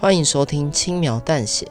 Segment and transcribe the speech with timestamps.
[0.00, 1.66] 欢迎收听轻描淡写，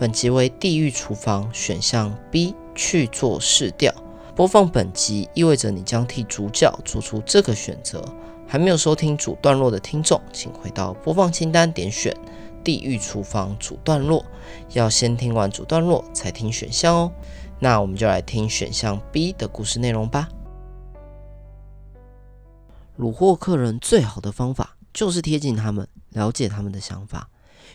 [0.00, 3.94] 本集为地狱厨房选项 B 去做试调。
[4.34, 8.04] 播放本集意味着你将替主角做出这个选择。
[8.48, 12.12] 还没有收听主段落的听众，请回到播放清单点选
[12.64, 14.24] 地狱厨房主段落。
[14.72, 17.12] 要先听完主段落才听选项哦。
[17.60, 20.28] 那我们就来听选项 B 的故事内容吧。
[22.98, 27.28] 虏获客人最好的方法就是贴近他们，了解他们的想法。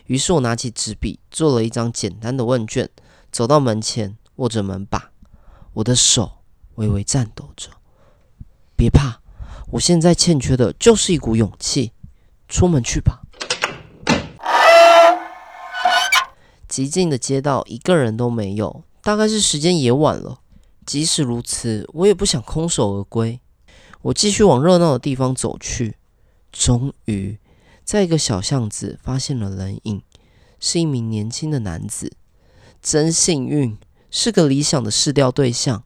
[0.06, 2.88] 于是我拿起纸笔，做了一张简单的问卷，
[3.32, 5.10] 走到门前，握着门把，
[5.74, 6.38] 我的手
[6.74, 7.70] 微微颤抖着。
[8.76, 9.20] 别怕，
[9.72, 11.92] 我现在欠缺的就是一股勇气。
[12.46, 13.22] 出门去吧。
[16.68, 20.40] 寂静的街道，一个人都没有，大概是时间也晚了。
[20.84, 23.40] 即使如此，我也不想空手而归。
[24.02, 25.96] 我继续往热闹的地方走去，
[26.52, 27.38] 终于。
[27.84, 30.02] 在一个小巷子发现了人影，
[30.58, 32.12] 是一名年轻的男子，
[32.80, 33.76] 真幸运，
[34.10, 35.84] 是个理想的试钓对象。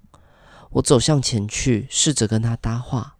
[0.70, 3.16] 我走向前去，试着跟他搭话：“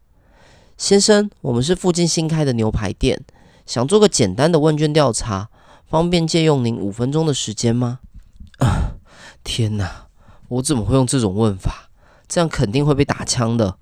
[0.79, 3.25] 先生，我们是附近新开的牛排店，
[3.67, 5.51] 想做个简单的问卷调查，
[5.89, 7.99] 方便借用您五分钟的时间吗？”
[8.61, 8.95] 啊，
[9.43, 10.07] 天哪，
[10.49, 11.91] 我怎么会用这种问法？
[12.29, 13.79] 这样肯定会被打枪的。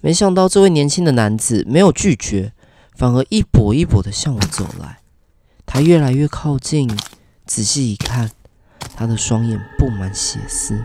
[0.00, 2.52] 没想到这位年轻的男子没有拒绝。
[3.00, 4.98] 反而一跛一跛地向我走来，
[5.64, 6.86] 他越来越靠近，
[7.46, 8.30] 仔细一看，
[8.94, 10.84] 他的双眼布满血丝，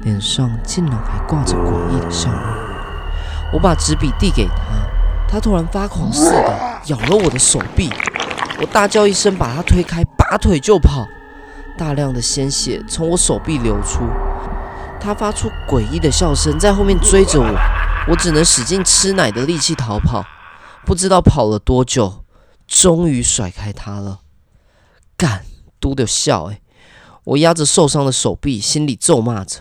[0.00, 2.40] 脸上竟然还挂着诡异的笑容。
[3.52, 4.62] 我把纸笔递给他，
[5.28, 7.90] 他突然发狂似的咬了我的手臂，
[8.58, 11.06] 我大叫一声，把他推开，拔腿就跑，
[11.76, 14.06] 大量的鲜血从我手臂流出，
[14.98, 17.54] 他发出诡异的笑声，在后面追着我，
[18.08, 20.24] 我只能使尽吃奶的力气逃跑。
[20.84, 22.24] 不知道跑了多久，
[22.66, 24.20] 终于甩开他了。
[25.16, 25.44] 干，
[25.78, 26.60] 嘟的笑诶，
[27.24, 29.60] 我压着受伤的手臂，心里咒骂着：“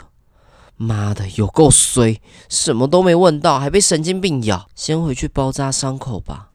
[0.76, 4.68] 妈的，有够衰，什么都没问到，还被神经病咬。
[4.76, 6.50] 先回去包扎伤口吧。”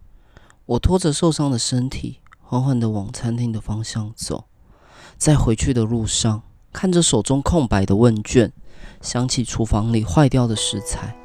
[0.66, 4.46] 我拖着受伤的身体，缓缓地往餐厅的方向走。
[5.16, 8.52] 在回去的路上，看着手中空白的问卷，
[9.00, 11.16] 想起厨房里坏掉的食材，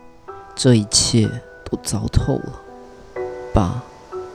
[0.55, 1.27] 这一切
[1.65, 2.60] 都糟透了。
[3.53, 3.81] 爸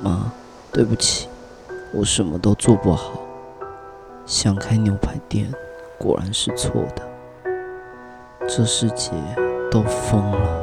[0.01, 0.31] 妈，
[0.71, 1.29] 对不起，
[1.93, 3.13] 我什么都做不好。
[4.27, 5.51] 想开牛排店，
[5.99, 7.03] 果然是错的。
[8.47, 9.13] 这世界
[9.71, 10.63] 都疯了。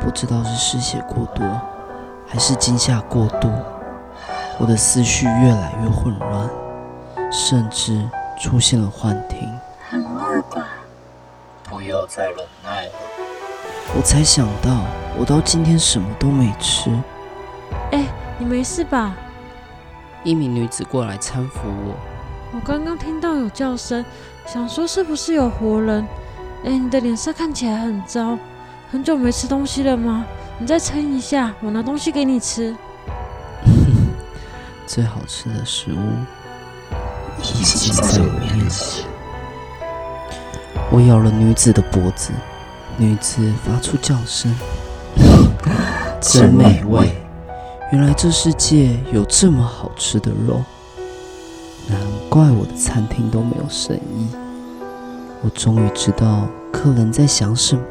[0.00, 1.44] 不知道是失血过多，
[2.26, 3.50] 还是惊吓过度，
[4.58, 6.48] 我的思绪越来越混乱，
[7.30, 8.08] 甚至
[8.40, 9.48] 出现了幻听。
[9.90, 10.68] 很饿吧？
[11.64, 12.92] 不要再忍耐了。
[13.94, 14.84] 我才想到，
[15.18, 16.90] 我到今天什么都没吃。
[17.90, 18.06] 哎，
[18.38, 19.14] 你没事吧？
[20.24, 21.94] 一名女子过来搀扶我。
[22.54, 24.04] 我刚刚听到有叫声，
[24.46, 26.06] 想说是不是有活人？
[26.64, 28.38] 哎，你的脸色看起来很糟，
[28.90, 30.24] 很久没吃东西了吗？
[30.58, 32.74] 你再撑一下，我拿东西给你吃。
[34.86, 35.98] 最好吃的食物
[37.42, 39.06] 已经在我面前。
[40.90, 42.32] 我咬了女子的脖子。
[42.96, 44.54] 女子发出叫声，
[46.20, 47.10] 真美味！
[47.90, 50.62] 原来这世界有这么好吃的肉，
[51.88, 51.98] 难
[52.28, 54.28] 怪我的餐厅都没有生意。
[55.42, 57.88] 我终于知道客人在想什么了。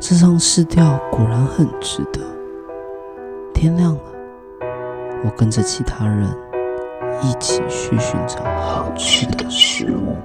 [0.00, 2.20] 这场试调果然很值得。
[3.54, 4.00] 天亮了，
[5.24, 6.28] 我跟着其他人
[7.22, 10.16] 一起去寻找好吃的食物。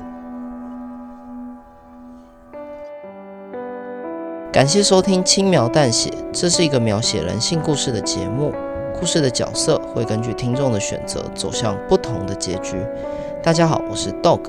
[4.54, 8.54] 感谢收听《轻描淡写》，这是一个描写人性故事的节目。
[8.94, 12.76] 故事的角色会根据听众的选择走向不同的结局。
[13.42, 14.42] 大家好，我是 Dog。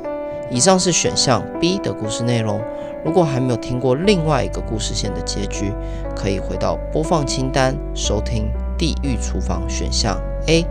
[0.50, 2.60] 以上是选项 B 的故事内容。
[3.02, 5.72] 如果还没有听过另外一个故事线的结局，
[6.14, 10.66] 可以回到播放清单收听《地狱厨房》选项 A，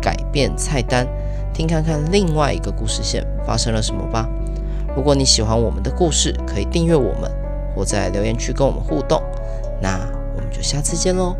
[0.00, 1.06] 改变菜单，
[1.52, 4.26] 听看看另外一个故事线发生了什么吧。
[4.96, 7.30] 如果你喜欢我们的故事，可以订阅我们。
[7.78, 9.22] 或在留言区跟我们互动，
[9.80, 10.00] 那
[10.34, 11.36] 我们就下次见喽。